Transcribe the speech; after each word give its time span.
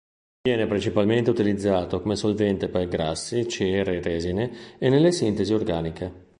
Viene 0.41 0.65
principalmente 0.65 1.29
utilizzato 1.29 2.01
come 2.01 2.15
solvente 2.15 2.69
per 2.69 2.87
grassi, 2.87 3.47
cere 3.47 3.97
e 3.97 4.01
resine 4.01 4.77
e 4.79 4.89
nelle 4.89 5.11
sintesi 5.11 5.53
organiche 5.53 6.29